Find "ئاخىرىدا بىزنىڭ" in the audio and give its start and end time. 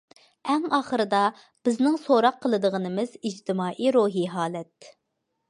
0.77-1.99